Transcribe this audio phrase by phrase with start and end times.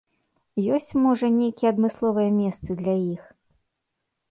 [0.77, 3.23] Ёсць, можа, нейкія адмысловыя месцы для іх?